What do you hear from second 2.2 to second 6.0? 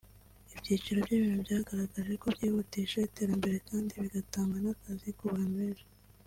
ko byihutisha iterambere kandi bigatanga n’akazi ku bantu benshi